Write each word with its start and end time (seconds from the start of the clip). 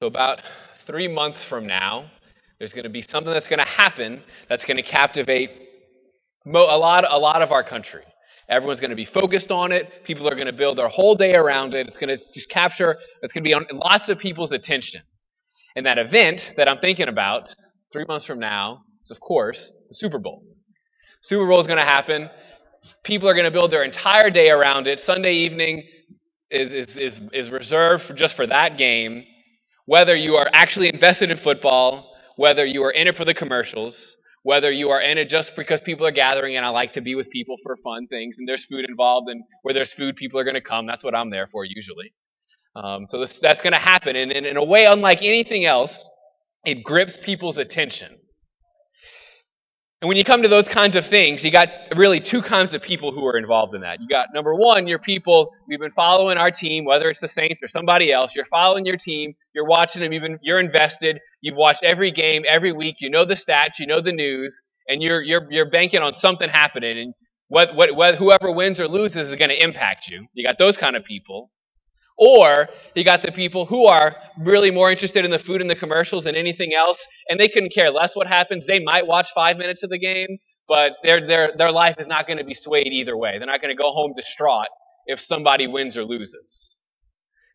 So, 0.00 0.06
about 0.06 0.38
three 0.86 1.08
months 1.08 1.44
from 1.50 1.66
now, 1.66 2.10
there's 2.58 2.72
going 2.72 2.84
to 2.84 2.90
be 2.90 3.04
something 3.10 3.30
that's 3.30 3.48
going 3.48 3.58
to 3.58 3.66
happen 3.66 4.22
that's 4.48 4.64
going 4.64 4.78
to 4.78 4.82
captivate 4.82 5.50
a, 6.46 6.50
lot, 6.50 7.04
a 7.06 7.18
lot 7.18 7.42
of 7.42 7.52
our 7.52 7.62
country. 7.62 8.02
Everyone's 8.48 8.80
going 8.80 8.90
to 8.90 8.96
be 8.96 9.06
focused 9.12 9.50
on 9.50 9.72
it. 9.72 9.84
People 10.06 10.26
are 10.26 10.34
going 10.34 10.46
to 10.46 10.54
build 10.54 10.78
their 10.78 10.88
whole 10.88 11.16
day 11.16 11.34
around 11.34 11.74
it. 11.74 11.86
It's 11.86 11.98
going 11.98 12.16
to 12.16 12.24
just 12.34 12.48
capture, 12.48 12.96
it's 13.20 13.34
going 13.34 13.44
to 13.44 13.48
be 13.48 13.52
on 13.52 13.66
lots 13.74 14.08
of 14.08 14.18
people's 14.18 14.52
attention. 14.52 15.02
And 15.76 15.84
that 15.84 15.98
event 15.98 16.40
that 16.56 16.66
I'm 16.66 16.78
thinking 16.78 17.08
about 17.08 17.50
three 17.92 18.06
months 18.08 18.24
from 18.24 18.38
now 18.38 18.84
is, 19.04 19.10
of 19.10 19.20
course, 19.20 19.58
the 19.90 19.94
Super 19.94 20.18
Bowl. 20.18 20.42
Super 21.24 21.46
Bowl 21.46 21.60
is 21.60 21.66
going 21.66 21.78
to 21.78 21.86
happen. 21.86 22.30
People 23.04 23.28
are 23.28 23.34
going 23.34 23.44
to 23.44 23.50
build 23.50 23.70
their 23.70 23.84
entire 23.84 24.30
day 24.30 24.48
around 24.48 24.86
it. 24.86 25.00
Sunday 25.04 25.34
evening 25.34 25.82
is, 26.50 26.88
is, 26.88 26.96
is, 26.96 27.20
is 27.34 27.50
reserved 27.50 28.04
for 28.08 28.14
just 28.14 28.34
for 28.34 28.46
that 28.46 28.78
game. 28.78 29.24
Whether 29.90 30.14
you 30.14 30.36
are 30.36 30.48
actually 30.54 30.88
invested 30.88 31.32
in 31.32 31.38
football, 31.38 32.12
whether 32.36 32.64
you 32.64 32.84
are 32.84 32.92
in 32.92 33.08
it 33.08 33.16
for 33.16 33.24
the 33.24 33.34
commercials, 33.34 33.96
whether 34.44 34.70
you 34.70 34.90
are 34.90 35.00
in 35.00 35.18
it 35.18 35.28
just 35.28 35.50
because 35.56 35.80
people 35.84 36.06
are 36.06 36.12
gathering 36.12 36.56
and 36.56 36.64
I 36.64 36.68
like 36.68 36.92
to 36.92 37.00
be 37.00 37.16
with 37.16 37.28
people 37.30 37.56
for 37.64 37.76
fun 37.82 38.06
things 38.06 38.36
and 38.38 38.46
there's 38.46 38.64
food 38.70 38.84
involved 38.88 39.28
and 39.28 39.42
where 39.62 39.74
there's 39.74 39.92
food, 39.94 40.14
people 40.14 40.38
are 40.38 40.44
going 40.44 40.54
to 40.54 40.60
come. 40.60 40.86
That's 40.86 41.02
what 41.02 41.16
I'm 41.16 41.30
there 41.30 41.48
for 41.50 41.64
usually. 41.64 42.12
Um, 42.76 43.08
so 43.10 43.18
this, 43.18 43.36
that's 43.42 43.60
going 43.62 43.72
to 43.72 43.80
happen. 43.80 44.14
And, 44.14 44.30
and 44.30 44.46
in 44.46 44.56
a 44.56 44.64
way, 44.64 44.84
unlike 44.86 45.18
anything 45.22 45.64
else, 45.64 45.90
it 46.64 46.84
grips 46.84 47.18
people's 47.24 47.58
attention. 47.58 48.16
And 50.02 50.08
when 50.08 50.16
you 50.16 50.24
come 50.24 50.42
to 50.42 50.48
those 50.48 50.66
kinds 50.74 50.96
of 50.96 51.04
things, 51.10 51.44
you 51.44 51.52
got 51.52 51.68
really 51.94 52.20
two 52.20 52.40
kinds 52.40 52.72
of 52.72 52.80
people 52.80 53.12
who 53.12 53.26
are 53.26 53.36
involved 53.36 53.74
in 53.74 53.82
that. 53.82 54.00
You 54.00 54.08
got 54.08 54.28
number 54.32 54.54
one, 54.54 54.86
your 54.86 54.98
people, 54.98 55.52
you've 55.68 55.82
been 55.82 55.90
following 55.90 56.38
our 56.38 56.50
team, 56.50 56.86
whether 56.86 57.10
it's 57.10 57.20
the 57.20 57.28
Saints 57.28 57.60
or 57.62 57.68
somebody 57.68 58.10
else, 58.10 58.32
you're 58.34 58.46
following 58.46 58.86
your 58.86 58.96
team, 58.96 59.34
you're 59.54 59.66
watching 59.66 60.00
them, 60.00 60.10
you've 60.10 60.38
you're 60.40 60.58
invested, 60.58 61.20
you've 61.42 61.56
watched 61.56 61.82
every 61.84 62.10
game 62.10 62.44
every 62.48 62.72
week, 62.72 62.96
you 63.00 63.10
know 63.10 63.26
the 63.26 63.34
stats, 63.34 63.78
you 63.78 63.86
know 63.86 64.00
the 64.00 64.12
news, 64.12 64.58
and 64.88 65.02
you're, 65.02 65.20
you're, 65.20 65.46
you're 65.52 65.68
banking 65.68 66.00
on 66.00 66.14
something 66.14 66.48
happening, 66.48 66.98
and 66.98 67.14
what, 67.48 67.74
what, 67.74 67.94
what, 67.94 68.14
whoever 68.14 68.50
wins 68.50 68.80
or 68.80 68.88
loses 68.88 69.28
is 69.28 69.34
going 69.36 69.50
to 69.50 69.62
impact 69.62 70.06
you. 70.08 70.24
You 70.32 70.46
got 70.46 70.56
those 70.56 70.78
kind 70.78 70.96
of 70.96 71.04
people. 71.04 71.50
Or 72.20 72.68
you 72.94 73.02
got 73.02 73.22
the 73.22 73.32
people 73.32 73.64
who 73.64 73.86
are 73.86 74.14
really 74.38 74.70
more 74.70 74.92
interested 74.92 75.24
in 75.24 75.30
the 75.30 75.38
food 75.38 75.62
and 75.62 75.70
the 75.70 75.74
commercials 75.74 76.24
than 76.24 76.34
anything 76.36 76.72
else, 76.74 76.98
and 77.30 77.40
they 77.40 77.48
couldn't 77.48 77.72
care 77.74 77.90
less 77.90 78.10
what 78.14 78.26
happens. 78.26 78.64
They 78.66 78.78
might 78.78 79.06
watch 79.06 79.26
five 79.34 79.56
minutes 79.56 79.82
of 79.82 79.88
the 79.88 79.98
game, 79.98 80.38
but 80.68 80.92
their, 81.02 81.26
their, 81.26 81.52
their 81.56 81.72
life 81.72 81.96
is 81.98 82.06
not 82.06 82.26
going 82.26 82.36
to 82.36 82.44
be 82.44 82.54
swayed 82.54 82.92
either 82.92 83.16
way. 83.16 83.38
They're 83.38 83.46
not 83.46 83.62
going 83.62 83.74
to 83.74 83.82
go 83.82 83.90
home 83.90 84.12
distraught 84.14 84.68
if 85.06 85.18
somebody 85.20 85.66
wins 85.66 85.96
or 85.96 86.04
loses. 86.04 86.80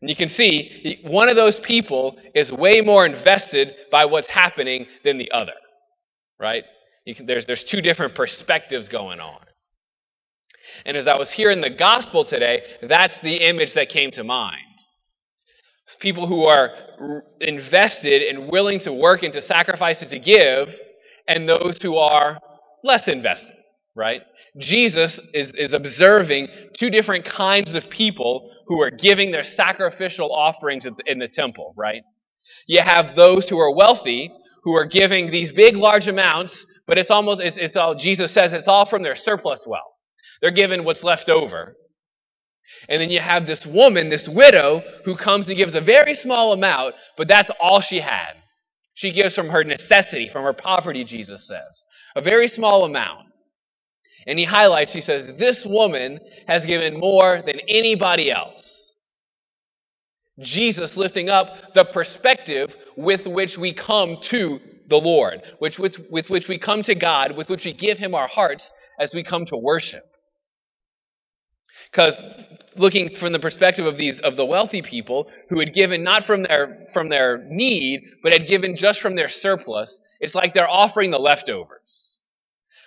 And 0.02 0.10
you 0.10 0.16
can 0.16 0.30
see 0.30 1.00
one 1.04 1.28
of 1.28 1.36
those 1.36 1.58
people 1.64 2.16
is 2.34 2.50
way 2.50 2.80
more 2.84 3.06
invested 3.06 3.68
by 3.92 4.04
what's 4.04 4.28
happening 4.28 4.86
than 5.04 5.16
the 5.16 5.30
other, 5.30 5.54
right? 6.40 6.64
Can, 7.16 7.26
there's, 7.26 7.46
there's 7.46 7.64
two 7.70 7.80
different 7.80 8.16
perspectives 8.16 8.88
going 8.88 9.20
on. 9.20 9.38
And 10.84 10.96
as 10.96 11.06
I 11.06 11.16
was 11.16 11.30
hearing 11.34 11.60
the 11.60 11.70
gospel 11.70 12.24
today, 12.24 12.60
that's 12.88 13.14
the 13.22 13.36
image 13.48 13.74
that 13.74 13.88
came 13.88 14.10
to 14.12 14.24
mind. 14.24 14.60
People 16.00 16.26
who 16.26 16.44
are 16.44 16.70
invested 17.40 18.22
and 18.22 18.50
willing 18.50 18.80
to 18.80 18.92
work 18.92 19.22
and 19.22 19.32
to 19.32 19.40
sacrifice 19.40 19.96
and 20.00 20.10
to 20.10 20.18
give, 20.18 20.68
and 21.26 21.48
those 21.48 21.78
who 21.80 21.96
are 21.96 22.38
less 22.84 23.04
invested, 23.06 23.54
right? 23.94 24.20
Jesus 24.58 25.18
is, 25.32 25.52
is 25.54 25.72
observing 25.72 26.48
two 26.78 26.90
different 26.90 27.24
kinds 27.24 27.74
of 27.74 27.84
people 27.90 28.50
who 28.66 28.80
are 28.82 28.90
giving 28.90 29.30
their 29.30 29.44
sacrificial 29.56 30.34
offerings 30.34 30.84
in 31.06 31.18
the 31.18 31.28
temple, 31.28 31.72
right? 31.76 32.02
You 32.66 32.80
have 32.84 33.16
those 33.16 33.48
who 33.48 33.58
are 33.58 33.74
wealthy, 33.74 34.30
who 34.64 34.74
are 34.74 34.86
giving 34.86 35.30
these 35.30 35.50
big, 35.52 35.76
large 35.76 36.06
amounts, 36.08 36.52
but 36.86 36.98
it's 36.98 37.10
almost, 37.10 37.40
it's, 37.40 37.56
it's 37.58 37.76
all, 37.76 37.94
Jesus 37.94 38.34
says 38.34 38.52
it's 38.52 38.68
all 38.68 38.86
from 38.88 39.02
their 39.02 39.16
surplus 39.16 39.64
wealth. 39.66 39.95
They're 40.40 40.50
given 40.50 40.84
what's 40.84 41.02
left 41.02 41.28
over. 41.28 41.76
And 42.88 43.00
then 43.00 43.10
you 43.10 43.20
have 43.20 43.46
this 43.46 43.64
woman, 43.66 44.10
this 44.10 44.28
widow, 44.28 44.82
who 45.04 45.16
comes 45.16 45.46
and 45.46 45.56
gives 45.56 45.74
a 45.74 45.80
very 45.80 46.14
small 46.14 46.52
amount, 46.52 46.94
but 47.16 47.28
that's 47.30 47.50
all 47.60 47.82
she 47.86 48.00
had. 48.00 48.32
She 48.94 49.12
gives 49.12 49.34
from 49.34 49.48
her 49.48 49.62
necessity, 49.62 50.28
from 50.32 50.44
her 50.44 50.52
poverty, 50.52 51.04
Jesus 51.04 51.46
says. 51.46 51.82
A 52.16 52.22
very 52.22 52.48
small 52.48 52.84
amount. 52.84 53.26
And 54.26 54.38
he 54.38 54.44
highlights, 54.44 54.92
he 54.92 55.00
says, 55.00 55.28
this 55.38 55.62
woman 55.64 56.18
has 56.48 56.64
given 56.66 56.98
more 56.98 57.42
than 57.44 57.60
anybody 57.68 58.30
else. 58.30 58.62
Jesus 60.40 60.90
lifting 60.96 61.28
up 61.28 61.48
the 61.74 61.86
perspective 61.92 62.70
with 62.96 63.26
which 63.26 63.56
we 63.58 63.72
come 63.72 64.18
to 64.30 64.58
the 64.88 64.96
Lord, 64.96 65.40
which, 65.58 65.78
with, 65.78 65.94
with 66.10 66.28
which 66.28 66.44
we 66.48 66.58
come 66.58 66.82
to 66.84 66.94
God, 66.94 67.36
with 67.36 67.48
which 67.48 67.64
we 67.64 67.72
give 67.72 67.98
Him 67.98 68.14
our 68.14 68.28
hearts 68.28 68.64
as 69.00 69.10
we 69.14 69.24
come 69.24 69.46
to 69.46 69.56
worship. 69.56 70.04
Because 71.90 72.14
looking 72.76 73.10
from 73.20 73.32
the 73.32 73.38
perspective 73.38 73.86
of 73.86 73.96
these 73.96 74.20
of 74.22 74.36
the 74.36 74.44
wealthy 74.44 74.82
people 74.82 75.28
who 75.48 75.60
had 75.60 75.74
given 75.74 76.02
not 76.02 76.24
from 76.24 76.42
their 76.42 76.86
from 76.92 77.08
their 77.08 77.44
need, 77.48 78.02
but 78.22 78.32
had 78.32 78.46
given 78.46 78.76
just 78.76 79.00
from 79.00 79.16
their 79.16 79.28
surplus, 79.28 79.96
it's 80.20 80.34
like 80.34 80.52
they're 80.54 80.68
offering 80.68 81.10
the 81.10 81.18
leftovers. 81.18 82.18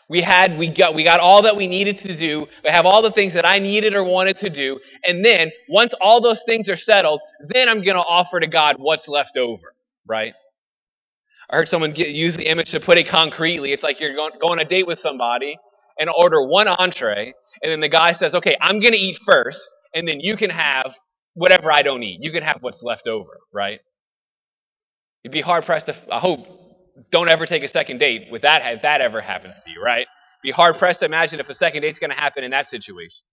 We 0.09 0.21
had 0.21 0.57
we 0.57 0.73
got 0.73 0.95
we 0.95 1.03
got 1.03 1.19
all 1.19 1.43
that 1.43 1.55
we 1.55 1.67
needed 1.67 1.99
to 1.99 2.17
do. 2.17 2.47
We 2.63 2.71
have 2.71 2.85
all 2.85 3.01
the 3.01 3.11
things 3.11 3.33
that 3.35 3.47
I 3.47 3.59
needed 3.59 3.93
or 3.93 4.03
wanted 4.03 4.39
to 4.39 4.49
do, 4.49 4.79
and 5.03 5.23
then 5.23 5.51
once 5.69 5.93
all 6.01 6.21
those 6.21 6.41
things 6.45 6.67
are 6.67 6.77
settled, 6.77 7.21
then 7.47 7.69
I'm 7.69 7.83
going 7.83 7.95
to 7.95 8.01
offer 8.01 8.39
to 8.39 8.47
God 8.47 8.77
what's 8.79 9.07
left 9.07 9.37
over, 9.37 9.75
right? 10.07 10.33
I 11.49 11.55
heard 11.55 11.67
someone 11.67 11.93
get, 11.93 12.09
use 12.09 12.35
the 12.35 12.49
image 12.49 12.69
to 12.71 12.79
put 12.79 12.99
it 12.99 13.07
concretely. 13.09 13.71
It's 13.71 13.81
like 13.81 13.99
you're 13.99 14.15
going, 14.15 14.33
going 14.39 14.59
on 14.59 14.65
a 14.65 14.69
date 14.69 14.85
with 14.85 14.99
somebody, 15.01 15.57
and 15.99 16.09
order 16.15 16.41
one 16.41 16.67
entree, 16.67 17.33
and 17.61 17.71
then 17.71 17.81
the 17.81 17.89
guy 17.89 18.13
says, 18.13 18.33
okay, 18.33 18.55
I'm 18.61 18.79
going 18.79 18.93
to 18.93 18.97
eat 18.97 19.17
first, 19.29 19.59
and 19.93 20.07
then 20.07 20.19
you 20.21 20.37
can 20.37 20.49
have 20.49 20.93
whatever 21.33 21.71
I 21.71 21.81
don't 21.81 22.01
eat. 22.01 22.19
You 22.21 22.31
can 22.31 22.43
have 22.43 22.57
what's 22.61 22.81
left 22.81 23.07
over, 23.07 23.37
right? 23.53 23.79
You'd 25.23 25.31
be 25.31 25.41
hard 25.41 25.65
pressed 25.65 25.87
to, 25.87 25.95
I 26.11 26.19
hope, 26.19 26.39
don't 27.11 27.29
ever 27.29 27.45
take 27.45 27.63
a 27.63 27.67
second 27.67 27.99
date 27.99 28.27
with 28.31 28.41
that 28.43 28.61
if 28.63 28.81
that 28.81 29.01
ever 29.01 29.21
happens 29.21 29.55
to 29.65 29.71
you, 29.71 29.81
right? 29.81 30.07
Be 30.41 30.51
hard 30.51 30.77
pressed 30.77 30.99
to 30.99 31.05
imagine 31.05 31.39
if 31.39 31.49
a 31.49 31.55
second 31.55 31.81
date's 31.81 31.99
going 31.99 32.11
to 32.11 32.15
happen 32.15 32.43
in 32.43 32.51
that 32.51 32.67
situation. 32.67 33.23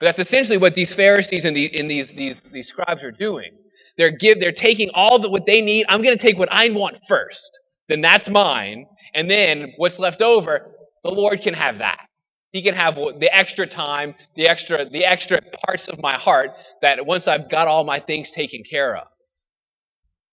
But 0.00 0.06
that's 0.06 0.28
essentially 0.28 0.58
what 0.58 0.74
these 0.74 0.92
Pharisees 0.94 1.44
and, 1.44 1.56
the, 1.56 1.78
and 1.78 1.90
these, 1.90 2.08
these, 2.16 2.40
these 2.52 2.68
scribes 2.68 3.02
are 3.02 3.10
doing. 3.10 3.50
They're, 3.96 4.16
give, 4.16 4.38
they're 4.38 4.52
taking 4.52 4.90
all 4.94 5.20
the, 5.20 5.28
what 5.28 5.42
they 5.46 5.60
need. 5.60 5.86
I'm 5.88 6.02
going 6.02 6.16
to 6.16 6.24
take 6.24 6.38
what 6.38 6.52
I 6.52 6.70
want 6.70 6.98
first. 7.08 7.50
Then 7.88 8.00
that's 8.00 8.28
mine. 8.28 8.86
And 9.14 9.30
then 9.30 9.72
what's 9.76 9.98
left 9.98 10.20
over, 10.20 10.72
the 11.08 11.14
Lord 11.14 11.40
can 11.42 11.54
have 11.54 11.78
that. 11.78 12.06
He 12.50 12.62
can 12.62 12.74
have 12.74 12.94
the 12.94 13.30
extra 13.32 13.66
time, 13.66 14.14
the 14.36 14.48
extra, 14.48 14.88
the 14.90 15.04
extra 15.04 15.40
parts 15.64 15.86
of 15.88 15.98
my 16.00 16.16
heart 16.16 16.50
that 16.82 17.04
once 17.04 17.26
I've 17.26 17.50
got 17.50 17.66
all 17.66 17.84
my 17.84 18.00
things 18.00 18.28
taken 18.34 18.62
care 18.68 18.96
of. 18.96 19.06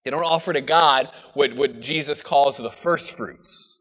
They 0.04 0.12
don't 0.12 0.24
offer 0.24 0.54
to 0.54 0.62
God 0.62 1.08
what, 1.34 1.56
what 1.56 1.82
Jesus 1.82 2.22
calls 2.26 2.58
the 2.58 2.72
first 2.84 3.06
fruits. 3.18 3.80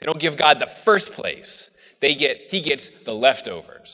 They 0.00 0.06
don't 0.06 0.20
give 0.20 0.38
God 0.38 0.58
the 0.60 0.68
first 0.84 1.10
place. 1.14 1.70
They 2.00 2.14
get, 2.14 2.36
he 2.48 2.62
gets 2.62 2.82
the 3.04 3.12
leftovers. 3.12 3.90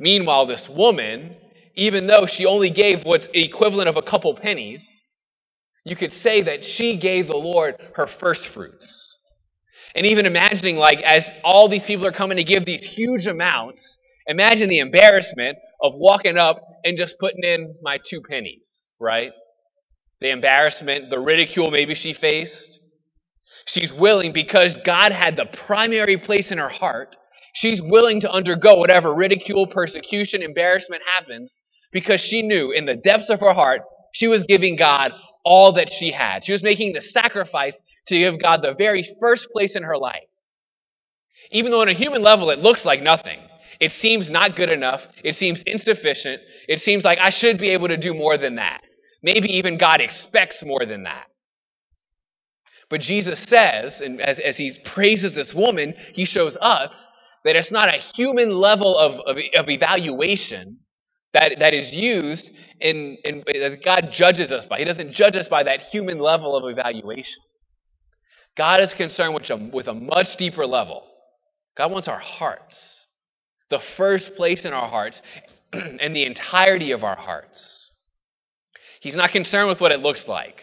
Meanwhile, 0.00 0.46
this 0.46 0.66
woman, 0.68 1.36
even 1.74 2.06
though 2.06 2.26
she 2.30 2.46
only 2.46 2.70
gave 2.70 3.04
what's 3.04 3.28
equivalent 3.32 3.88
of 3.88 3.96
a 3.96 4.02
couple 4.02 4.34
pennies, 4.34 4.84
you 5.84 5.96
could 5.96 6.12
say 6.22 6.42
that 6.42 6.64
she 6.76 6.98
gave 6.98 7.28
the 7.28 7.34
Lord 7.34 7.76
her 7.94 8.08
first 8.20 8.48
fruits. 8.54 9.07
And 9.94 10.06
even 10.06 10.26
imagining, 10.26 10.76
like, 10.76 10.98
as 11.04 11.24
all 11.42 11.68
these 11.68 11.82
people 11.86 12.06
are 12.06 12.12
coming 12.12 12.36
to 12.36 12.44
give 12.44 12.64
these 12.64 12.82
huge 12.94 13.26
amounts, 13.26 13.82
imagine 14.26 14.68
the 14.68 14.78
embarrassment 14.80 15.58
of 15.82 15.92
walking 15.94 16.36
up 16.36 16.62
and 16.84 16.98
just 16.98 17.14
putting 17.18 17.42
in 17.42 17.74
my 17.82 17.98
two 18.08 18.20
pennies, 18.28 18.90
right? 19.00 19.30
The 20.20 20.30
embarrassment, 20.30 21.10
the 21.10 21.18
ridicule 21.18 21.70
maybe 21.70 21.94
she 21.94 22.12
faced. 22.12 22.80
She's 23.66 23.92
willing, 23.92 24.32
because 24.32 24.76
God 24.84 25.12
had 25.12 25.36
the 25.36 25.46
primary 25.66 26.18
place 26.18 26.50
in 26.50 26.58
her 26.58 26.68
heart, 26.68 27.16
she's 27.54 27.80
willing 27.82 28.20
to 28.20 28.30
undergo 28.30 28.76
whatever 28.76 29.14
ridicule, 29.14 29.66
persecution, 29.66 30.42
embarrassment 30.42 31.02
happens, 31.18 31.56
because 31.92 32.20
she 32.20 32.42
knew 32.42 32.72
in 32.72 32.86
the 32.86 32.94
depths 32.94 33.30
of 33.30 33.40
her 33.40 33.54
heart 33.54 33.82
she 34.14 34.26
was 34.26 34.44
giving 34.48 34.76
God 34.76 35.12
all 35.48 35.72
that 35.72 35.90
she 35.98 36.12
had. 36.12 36.44
She 36.44 36.52
was 36.52 36.62
making 36.62 36.92
the 36.92 37.00
sacrifice 37.00 37.74
to 38.08 38.18
give 38.18 38.40
God 38.40 38.60
the 38.62 38.74
very 38.76 39.16
first 39.20 39.48
place 39.52 39.74
in 39.74 39.82
her 39.82 39.98
life. 39.98 40.28
Even 41.50 41.70
though 41.70 41.80
on 41.80 41.88
a 41.88 41.94
human 41.94 42.22
level 42.22 42.50
it 42.50 42.58
looks 42.58 42.84
like 42.84 43.02
nothing, 43.02 43.40
it 43.80 43.92
seems 44.00 44.28
not 44.28 44.56
good 44.56 44.70
enough, 44.70 45.00
it 45.24 45.36
seems 45.36 45.62
insufficient, 45.64 46.42
it 46.66 46.80
seems 46.80 47.04
like 47.04 47.18
I 47.20 47.30
should 47.30 47.58
be 47.58 47.70
able 47.70 47.88
to 47.88 47.96
do 47.96 48.12
more 48.12 48.36
than 48.36 48.56
that. 48.56 48.82
Maybe 49.22 49.48
even 49.48 49.78
God 49.78 50.00
expects 50.00 50.62
more 50.62 50.84
than 50.86 51.04
that. 51.04 51.26
But 52.90 53.00
Jesus 53.00 53.38
says, 53.48 53.92
and 54.00 54.20
as, 54.20 54.38
as 54.44 54.56
he 54.56 54.78
praises 54.94 55.34
this 55.34 55.52
woman, 55.54 55.94
he 56.14 56.24
shows 56.24 56.56
us 56.60 56.90
that 57.44 57.56
it's 57.56 57.70
not 57.70 57.88
a 57.88 58.00
human 58.14 58.52
level 58.52 58.96
of, 58.96 59.12
of, 59.26 59.36
of 59.56 59.68
evaluation, 59.68 60.78
that, 61.34 61.52
that 61.58 61.74
is 61.74 61.92
used 61.92 62.48
in, 62.80 63.16
in 63.24 63.42
that 63.46 63.78
God 63.84 64.08
judges 64.16 64.50
us 64.50 64.64
by. 64.68 64.78
He 64.78 64.84
doesn't 64.84 65.12
judge 65.12 65.36
us 65.36 65.46
by 65.48 65.64
that 65.64 65.80
human 65.90 66.18
level 66.18 66.56
of 66.56 66.70
evaluation. 66.70 67.42
God 68.56 68.80
is 68.80 68.92
concerned 68.96 69.34
with 69.34 69.48
a, 69.50 69.70
with 69.72 69.86
a 69.86 69.94
much 69.94 70.26
deeper 70.38 70.66
level. 70.66 71.02
God 71.76 71.92
wants 71.92 72.08
our 72.08 72.18
hearts, 72.18 72.74
the 73.70 73.78
first 73.96 74.30
place 74.36 74.64
in 74.64 74.72
our 74.72 74.88
hearts, 74.88 75.20
and 75.72 76.14
the 76.14 76.24
entirety 76.24 76.92
of 76.92 77.04
our 77.04 77.16
hearts. 77.16 77.90
He's 79.00 79.14
not 79.14 79.30
concerned 79.30 79.68
with 79.68 79.80
what 79.80 79.92
it 79.92 80.00
looks 80.00 80.24
like. 80.26 80.56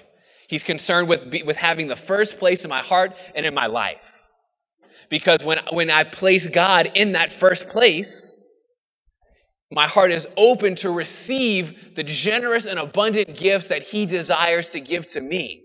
He's 0.48 0.64
concerned 0.64 1.08
with, 1.08 1.22
with 1.46 1.56
having 1.56 1.88
the 1.88 1.96
first 2.08 2.36
place 2.38 2.60
in 2.64 2.70
my 2.70 2.82
heart 2.82 3.12
and 3.34 3.46
in 3.46 3.54
my 3.54 3.68
life. 3.68 3.98
Because 5.10 5.40
when, 5.44 5.60
when 5.72 5.90
I 5.90 6.04
place 6.04 6.46
God 6.54 6.88
in 6.96 7.14
that 7.14 7.30
first 7.40 7.64
place, 7.72 8.12
my 9.72 9.88
heart 9.88 10.12
is 10.12 10.26
open 10.38 10.76
to 10.78 10.90
receive 10.90 11.66
the 11.96 12.04
generous 12.04 12.66
and 12.70 12.80
abundant 12.80 13.38
gifts 13.38 13.68
that 13.70 13.84
He 13.84 14.06
desires 14.06 14.68
to 14.74 14.80
give 14.80 15.04
to 15.14 15.22
me. 15.22 15.62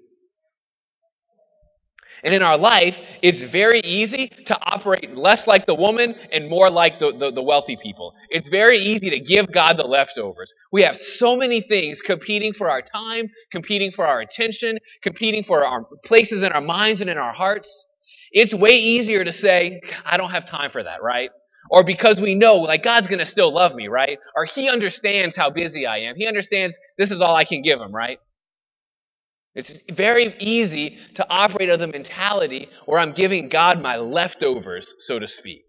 And 2.23 2.35
in 2.35 2.43
our 2.43 2.59
life, 2.59 2.95
it's 3.23 3.51
very 3.51 3.81
easy 3.81 4.31
to 4.47 4.59
operate 4.63 5.17
less 5.17 5.43
like 5.47 5.67
the 5.67 5.75
woman 5.75 6.15
and 6.33 6.51
more 6.51 6.71
like 6.71 6.99
the, 6.99 7.13
the, 7.19 7.33
the, 7.33 7.43
wealthy 7.43 7.79
people. 7.83 8.13
It's 8.29 8.49
very 8.49 8.79
easy 8.79 9.11
to 9.11 9.21
give 9.21 9.53
God 9.53 9.75
the 9.79 9.85
leftovers. 9.85 10.53
We 10.71 10.83
have 10.83 10.97
so 11.19 11.35
many 11.37 11.65
things 11.67 11.99
competing 12.05 12.53
for 12.53 12.71
our 12.71 12.83
time, 12.83 13.31
competing 13.51 13.91
for 13.93 14.07
our 14.07 14.21
attention, 14.21 14.79
competing 15.03 15.45
for 15.45 15.65
our 15.65 15.87
places 16.05 16.43
in 16.43 16.53
our 16.53 16.61
minds 16.61 17.01
and 17.01 17.09
in 17.09 17.17
our 17.17 17.33
hearts. 17.33 17.69
It's 18.33 18.55
way 18.55 18.77
easier 18.77 19.25
to 19.25 19.33
say, 19.33 19.81
I 20.05 20.17
don't 20.17 20.31
have 20.31 20.49
time 20.49 20.71
for 20.71 20.83
that, 20.83 21.03
right? 21.03 21.31
Or 21.69 21.85
because 21.85 22.19
we 22.21 22.35
know, 22.35 22.55
like, 22.57 22.83
God's 22.83 23.09
going 23.09 23.19
to 23.19 23.27
still 23.27 23.53
love 23.55 23.75
me, 23.75 23.89
right? 23.89 24.19
Or 24.35 24.47
He 24.47 24.69
understands 24.69 25.35
how 25.37 25.51
busy 25.51 25.85
I 25.87 25.99
am. 25.99 26.15
He 26.17 26.27
understands 26.27 26.75
this 26.97 27.11
is 27.11 27.21
all 27.21 27.37
I 27.37 27.45
can 27.45 27.63
give 27.63 27.81
Him, 27.81 27.95
right? 27.95 28.19
It's 29.55 29.71
very 29.97 30.35
easy 30.39 30.97
to 31.17 31.29
operate 31.29 31.71
on 31.71 31.81
the 31.81 31.89
mentality 31.89 32.69
where 32.87 33.01
I'm 33.01 33.15
giving 33.15 33.49
God 33.49 33.83
my 33.83 33.97
leftovers, 33.97 34.87
so 35.01 35.19
to 35.19 35.27
speak. 35.27 35.65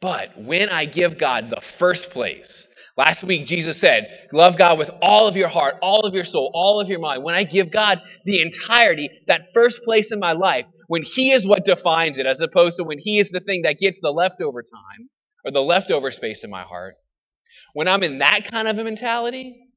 But 0.00 0.30
when 0.36 0.68
I 0.68 0.84
give 0.84 1.18
God 1.18 1.44
the 1.48 1.62
first 1.78 2.08
place, 2.12 2.66
last 2.96 3.24
week 3.24 3.46
Jesus 3.46 3.80
said, 3.80 4.06
Love 4.32 4.58
God 4.58 4.78
with 4.78 4.90
all 5.00 5.28
of 5.28 5.36
your 5.36 5.48
heart, 5.48 5.76
all 5.80 6.00
of 6.00 6.12
your 6.12 6.24
soul, 6.24 6.50
all 6.52 6.80
of 6.80 6.88
your 6.88 6.98
mind. 6.98 7.22
When 7.22 7.34
I 7.34 7.44
give 7.44 7.72
God 7.72 8.00
the 8.24 8.42
entirety, 8.42 9.08
that 9.28 9.52
first 9.54 9.76
place 9.84 10.08
in 10.10 10.18
my 10.18 10.32
life, 10.32 10.66
when 10.88 11.02
He 11.02 11.32
is 11.32 11.46
what 11.46 11.64
defines 11.64 12.18
it, 12.18 12.26
as 12.26 12.40
opposed 12.40 12.76
to 12.76 12.84
when 12.84 12.98
He 12.98 13.18
is 13.18 13.28
the 13.30 13.40
thing 13.40 13.62
that 13.62 13.78
gets 13.78 13.98
the 14.00 14.10
leftover 14.10 14.62
time 14.62 15.08
or 15.44 15.50
the 15.50 15.60
leftover 15.60 16.10
space 16.10 16.40
in 16.42 16.50
my 16.50 16.62
heart, 16.62 16.94
when 17.74 17.88
I'm 17.88 18.02
in 18.02 18.18
that 18.18 18.40
kind 18.50 18.68
of 18.68 18.78
a 18.78 18.84
mentality, 18.84 19.68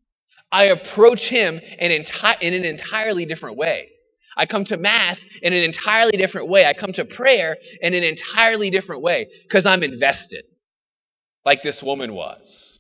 I 0.52 0.66
approach 0.66 1.20
Him 1.20 1.60
in, 1.80 1.92
enti- 1.92 2.42
in 2.42 2.54
an 2.54 2.64
entirely 2.66 3.26
different 3.26 3.58
way. 3.58 3.90
I 4.38 4.46
come 4.46 4.66
to 4.66 4.78
Mass 4.78 5.18
in 5.42 5.52
an 5.52 5.64
entirely 5.64 6.16
different 6.16 6.48
way. 6.48 6.64
I 6.64 6.74
come 6.80 6.94
to 6.94 7.06
prayer 7.06 7.58
in 7.82 7.94
an 7.94 8.04
entirely 8.04 8.70
different 8.70 9.02
way 9.02 9.28
because 9.44 9.66
I'm 9.66 9.82
invested, 9.82 10.46
like 11.44 11.64
this 11.64 11.80
woman 11.82 12.14
was. 12.14 12.78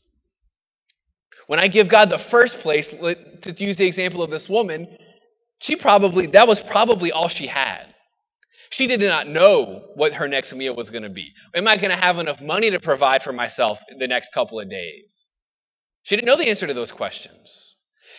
When 1.48 1.60
I 1.60 1.68
give 1.68 1.90
God 1.90 2.10
the 2.10 2.20
first 2.30 2.56
place, 2.62 2.86
to 2.90 3.64
use 3.64 3.78
the 3.78 3.88
example 3.88 4.22
of 4.22 4.30
this 4.30 4.46
woman, 4.50 4.88
she 5.60 5.76
probably, 5.76 6.28
that 6.34 6.48
was 6.48 6.60
probably 6.70 7.12
all 7.12 7.30
she 7.30 7.48
had. 7.48 7.86
She 8.72 8.88
did 8.88 9.00
not 9.00 9.28
know 9.28 9.84
what 9.96 10.14
her 10.14 10.28
next 10.28 10.54
meal 10.54 10.75
was 10.75 10.90
going 10.90 11.04
to 11.04 11.10
be. 11.10 11.31
Am 11.56 11.68
I 11.68 11.78
going 11.78 11.90
to 11.90 12.02
have 12.02 12.18
enough 12.18 12.42
money 12.42 12.72
to 12.72 12.80
provide 12.80 13.22
for 13.24 13.31
myself 13.31 13.78
the 13.98 14.08
next 14.08 14.30
couple 14.34 14.60
of 14.60 14.69
days? 14.69 15.06
She 16.04 16.16
didn't 16.16 16.28
know 16.28 16.38
the 16.38 16.50
answer 16.50 16.68
to 16.68 16.74
those 16.74 16.92
questions. 16.92 17.68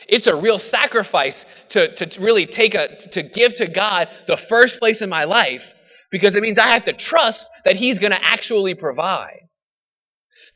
It's 0.07 0.27
a 0.27 0.37
real 0.37 0.59
sacrifice 0.59 1.35
to, 1.71 1.95
to 1.95 2.21
really 2.21 2.47
take 2.47 2.75
a, 2.75 2.89
to 3.13 3.23
give 3.23 3.55
to 3.57 3.67
God 3.67 4.09
the 4.27 4.39
first 4.49 4.79
place 4.79 5.01
in 5.01 5.09
my 5.09 5.25
life 5.25 5.63
because 6.11 6.35
it 6.35 6.43
means 6.43 6.59
I 6.59 6.73
have 6.73 6.85
to 6.85 6.93
trust 6.93 7.45
that 7.65 7.77
He's 7.77 7.99
going 7.99 8.13
to 8.13 8.23
actually 8.23 8.75
provide. 8.75 9.41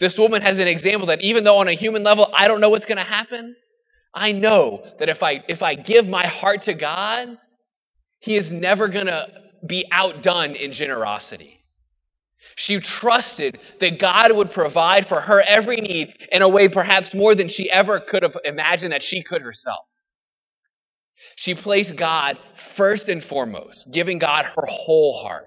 This 0.01 0.17
woman 0.17 0.43
has 0.43 0.59
an 0.59 0.69
example 0.69 1.09
that 1.09 1.21
even 1.21 1.45
though 1.45 1.59
on 1.59 1.69
a 1.69 1.77
human 1.77 2.03
level 2.03 2.33
I 2.35 2.49
don't 2.49 2.61
know 2.61 2.71
what's 2.71 2.87
going 2.87 2.99
to 2.99 3.05
happen, 3.05 3.55
I 4.15 4.33
know 4.33 4.83
that 4.99 5.09
if 5.09 5.23
I, 5.23 5.43
if 5.49 5.63
I 5.63 5.75
give 5.75 6.07
my 6.07 6.27
heart 6.27 6.63
to 6.65 6.75
God, 6.75 7.29
He 8.21 8.37
is 8.37 8.47
never 8.51 8.89
going 8.89 9.07
to 9.07 9.27
be 9.67 9.87
outdone 9.91 10.55
in 10.55 10.73
generosity. 10.73 11.63
She 12.57 12.81
trusted 13.01 13.59
that 13.81 14.01
God 14.01 14.29
would 14.31 14.53
provide 14.53 15.07
for 15.09 15.21
her 15.21 15.41
every 15.41 15.77
need 15.77 16.15
in 16.31 16.43
a 16.43 16.49
way 16.49 16.69
perhaps 16.69 17.15
more 17.15 17.35
than 17.35 17.49
she 17.49 17.71
ever 17.71 18.01
could 18.01 18.23
have 18.23 18.37
imagined 18.45 18.93
that 18.93 19.03
she 19.03 19.23
could 19.23 19.43
herself. 19.43 19.87
She 21.37 21.55
placed 21.55 21.97
God 21.97 22.37
first 22.77 23.09
and 23.09 23.23
foremost, 23.25 23.87
giving 23.93 24.19
God 24.19 24.45
her 24.45 24.67
whole 24.67 25.23
heart. 25.23 25.47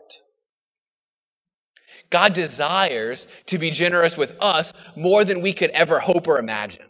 God 2.11 2.33
desires 2.33 3.25
to 3.47 3.57
be 3.57 3.71
generous 3.71 4.13
with 4.17 4.29
us 4.39 4.71
more 4.95 5.25
than 5.25 5.41
we 5.41 5.53
could 5.53 5.71
ever 5.71 5.99
hope 5.99 6.27
or 6.27 6.39
imagine. 6.39 6.85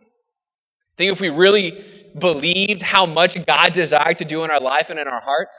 Think 0.98 1.14
if 1.14 1.20
we 1.20 1.30
really 1.30 1.74
believed 2.20 2.82
how 2.82 3.06
much 3.06 3.32
God 3.46 3.72
desired 3.74 4.18
to 4.20 4.26
do 4.26 4.44
in 4.44 4.52
our 4.52 4.62
life 4.62 4.86
and 4.90 5.00
in 5.00 5.08
our 5.08 5.22
hearts, 5.22 5.56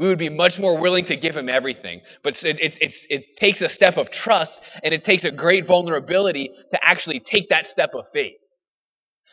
we 0.00 0.08
would 0.08 0.18
be 0.18 0.30
much 0.30 0.54
more 0.58 0.80
willing 0.80 1.04
to 1.04 1.16
give 1.16 1.36
him 1.36 1.50
everything. 1.50 2.00
But 2.24 2.32
it, 2.42 2.58
it, 2.58 2.72
it, 2.80 2.94
it 3.10 3.24
takes 3.36 3.60
a 3.60 3.68
step 3.68 3.98
of 3.98 4.10
trust 4.10 4.50
and 4.82 4.94
it 4.94 5.04
takes 5.04 5.24
a 5.24 5.30
great 5.30 5.66
vulnerability 5.66 6.50
to 6.72 6.78
actually 6.82 7.20
take 7.20 7.50
that 7.50 7.66
step 7.66 7.90
of 7.94 8.06
faith. 8.10 8.38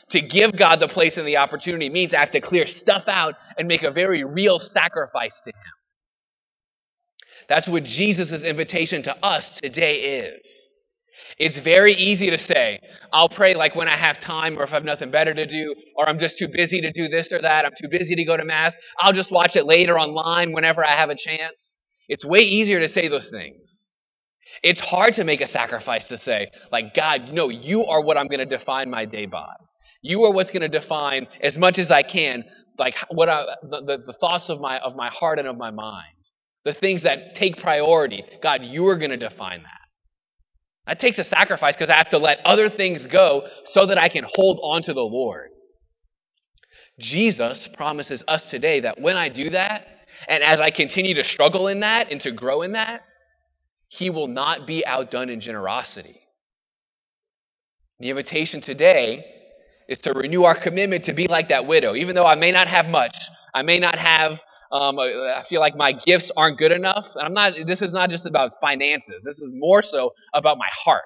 To 0.09 0.21
give 0.21 0.59
God 0.59 0.81
the 0.81 0.89
place 0.89 1.15
and 1.15 1.25
the 1.25 1.37
opportunity 1.37 1.87
means 1.87 2.13
I 2.13 2.19
have 2.19 2.31
to 2.31 2.41
clear 2.41 2.65
stuff 2.67 3.03
out 3.07 3.35
and 3.57 3.65
make 3.69 3.83
a 3.83 3.91
very 3.91 4.25
real 4.25 4.59
sacrifice 4.59 5.39
to 5.45 5.51
Him. 5.51 5.73
That's 7.47 7.67
what 7.69 7.85
Jesus' 7.85 8.43
invitation 8.43 9.03
to 9.03 9.15
us 9.25 9.49
today 9.63 10.25
is. 10.35 10.66
It's 11.37 11.57
very 11.63 11.93
easy 11.93 12.31
to 12.31 12.37
say, 12.37 12.79
I'll 13.13 13.29
pray 13.29 13.53
like 13.53 13.75
when 13.75 13.87
I 13.87 13.95
have 13.95 14.19
time 14.21 14.57
or 14.57 14.63
if 14.63 14.71
I 14.71 14.75
have 14.75 14.83
nothing 14.83 15.11
better 15.11 15.33
to 15.33 15.45
do, 15.45 15.75
or 15.95 16.09
I'm 16.09 16.19
just 16.19 16.37
too 16.39 16.47
busy 16.51 16.81
to 16.81 16.91
do 16.91 17.07
this 17.07 17.27
or 17.31 17.41
that, 17.41 17.63
I'm 17.63 17.71
too 17.79 17.89
busy 17.89 18.15
to 18.15 18.25
go 18.25 18.35
to 18.37 18.43
Mass, 18.43 18.73
I'll 18.99 19.13
just 19.13 19.31
watch 19.31 19.55
it 19.55 19.65
later 19.65 19.99
online 19.99 20.51
whenever 20.51 20.83
I 20.83 20.97
have 20.97 21.09
a 21.09 21.15
chance. 21.15 21.79
It's 22.07 22.25
way 22.25 22.39
easier 22.39 22.79
to 22.79 22.91
say 22.91 23.07
those 23.07 23.29
things. 23.29 23.85
It's 24.63 24.79
hard 24.79 25.13
to 25.15 25.23
make 25.23 25.41
a 25.41 25.47
sacrifice 25.47 26.07
to 26.07 26.17
say, 26.17 26.47
like, 26.71 26.95
God, 26.95 27.29
no, 27.31 27.49
you 27.49 27.85
are 27.85 28.01
what 28.01 28.17
I'm 28.17 28.27
going 28.27 28.47
to 28.47 28.57
define 28.57 28.89
my 28.89 29.05
day 29.05 29.27
by. 29.27 29.53
You 30.01 30.23
are 30.23 30.33
what's 30.33 30.51
going 30.51 30.69
to 30.69 30.79
define 30.79 31.27
as 31.43 31.55
much 31.57 31.77
as 31.77 31.91
I 31.91 32.01
can, 32.01 32.43
like 32.79 32.95
what 33.11 33.29
I, 33.29 33.43
the, 33.61 33.81
the, 33.85 33.97
the 34.07 34.13
thoughts 34.19 34.45
of 34.49 34.59
my, 34.59 34.79
of 34.79 34.95
my 34.95 35.09
heart 35.09 35.37
and 35.37 35.47
of 35.47 35.57
my 35.57 35.69
mind. 35.69 36.05
The 36.65 36.73
things 36.73 37.03
that 37.03 37.35
take 37.37 37.57
priority. 37.57 38.23
God, 38.41 38.61
you 38.63 38.87
are 38.87 38.97
going 38.97 39.11
to 39.11 39.17
define 39.17 39.61
that. 39.63 39.86
That 40.87 40.99
takes 41.01 41.17
a 41.17 41.25
sacrifice 41.25 41.75
because 41.77 41.93
I 41.93 41.97
have 41.97 42.09
to 42.11 42.17
let 42.17 42.39
other 42.45 42.69
things 42.69 43.05
go 43.11 43.43
so 43.73 43.85
that 43.87 43.97
I 43.97 44.09
can 44.09 44.25
hold 44.25 44.59
on 44.63 44.83
to 44.83 44.93
the 44.93 45.01
Lord. 45.01 45.49
Jesus 46.99 47.67
promises 47.75 48.23
us 48.27 48.41
today 48.49 48.79
that 48.81 48.99
when 48.99 49.17
I 49.17 49.29
do 49.29 49.51
that, 49.51 49.85
and 50.27 50.43
as 50.43 50.59
I 50.59 50.71
continue 50.71 51.13
to 51.15 51.23
struggle 51.23 51.67
in 51.67 51.81
that 51.81 52.11
and 52.11 52.21
to 52.21 52.31
grow 52.31 52.61
in 52.63 52.71
that, 52.71 53.01
He 53.89 54.09
will 54.09 54.27
not 54.27 54.65
be 54.65 54.85
outdone 54.85 55.29
in 55.29 55.41
generosity. 55.41 56.21
The 57.99 58.09
invitation 58.09 58.61
today 58.61 59.25
is 59.89 59.99
to 59.99 60.13
renew 60.13 60.43
our 60.43 60.61
commitment 60.61 61.05
to 61.05 61.13
be 61.13 61.27
like 61.27 61.49
that 61.49 61.67
widow. 61.67 61.95
Even 61.95 62.15
though 62.15 62.25
I 62.25 62.35
may 62.35 62.51
not 62.51 62.67
have 62.67 62.85
much, 62.85 63.15
I 63.53 63.61
may 63.61 63.79
not 63.79 63.97
have 63.97 64.33
um, 64.71 64.99
I 64.99 65.43
feel 65.49 65.59
like 65.59 65.75
my 65.75 65.93
gifts 65.93 66.31
aren't 66.35 66.57
good 66.57 66.71
enough. 66.71 67.05
And 67.15 67.25
I'm 67.25 67.33
not. 67.33 67.53
This 67.65 67.81
is 67.81 67.91
not 67.93 68.09
just 68.09 68.25
about 68.25 68.53
finances. 68.59 69.23
This 69.23 69.39
is 69.39 69.49
more 69.53 69.81
so 69.81 70.13
about 70.33 70.57
my 70.57 70.69
heart. 70.83 71.03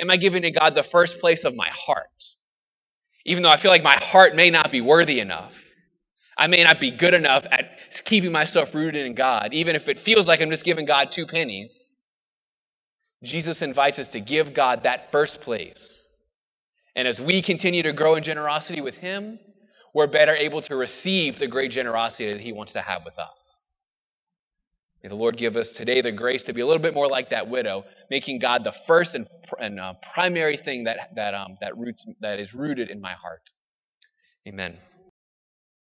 Am 0.00 0.10
I 0.10 0.16
giving 0.16 0.42
to 0.42 0.50
God 0.50 0.74
the 0.74 0.84
first 0.90 1.14
place 1.20 1.40
of 1.44 1.54
my 1.54 1.68
heart? 1.86 2.06
Even 3.24 3.42
though 3.42 3.50
I 3.50 3.60
feel 3.60 3.70
like 3.70 3.84
my 3.84 3.98
heart 4.00 4.34
may 4.34 4.50
not 4.50 4.72
be 4.72 4.80
worthy 4.80 5.20
enough. 5.20 5.52
I 6.36 6.46
may 6.46 6.64
not 6.64 6.80
be 6.80 6.96
good 6.96 7.14
enough 7.14 7.44
at 7.50 7.66
keeping 8.06 8.32
myself 8.32 8.70
rooted 8.74 9.06
in 9.06 9.14
God, 9.14 9.50
even 9.52 9.76
if 9.76 9.86
it 9.86 10.00
feels 10.04 10.26
like 10.26 10.40
I'm 10.40 10.50
just 10.50 10.64
giving 10.64 10.86
God 10.86 11.08
two 11.14 11.26
pennies. 11.26 11.76
Jesus 13.22 13.58
invites 13.60 13.98
us 13.98 14.08
to 14.12 14.20
give 14.20 14.54
God 14.54 14.80
that 14.82 15.12
first 15.12 15.40
place. 15.42 16.02
And 16.96 17.06
as 17.06 17.20
we 17.20 17.42
continue 17.42 17.82
to 17.84 17.92
grow 17.92 18.16
in 18.16 18.24
generosity 18.24 18.80
with 18.80 18.94
Him, 18.96 19.38
we're 19.94 20.06
better 20.06 20.34
able 20.34 20.62
to 20.62 20.76
receive 20.76 21.38
the 21.38 21.46
great 21.46 21.70
generosity 21.70 22.32
that 22.32 22.40
He 22.40 22.52
wants 22.52 22.72
to 22.72 22.82
have 22.82 23.02
with 23.04 23.18
us. 23.18 23.52
May 25.02 25.08
the 25.08 25.16
Lord 25.16 25.36
give 25.36 25.56
us 25.56 25.68
today 25.76 26.00
the 26.00 26.12
grace 26.12 26.42
to 26.44 26.52
be 26.52 26.60
a 26.60 26.66
little 26.66 26.82
bit 26.82 26.94
more 26.94 27.08
like 27.08 27.30
that 27.30 27.48
widow, 27.48 27.84
making 28.08 28.38
God 28.38 28.62
the 28.62 28.72
first 28.86 29.14
and, 29.14 29.26
and 29.58 29.80
uh, 29.80 29.94
primary 30.14 30.56
thing 30.64 30.84
that, 30.84 31.10
that, 31.16 31.34
um, 31.34 31.58
that, 31.60 31.76
roots, 31.76 32.04
that 32.20 32.38
is 32.38 32.54
rooted 32.54 32.88
in 32.88 33.00
my 33.00 33.12
heart. 33.12 33.42
Amen. 34.46 34.78